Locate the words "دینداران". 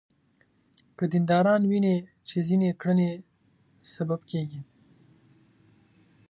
1.11-1.61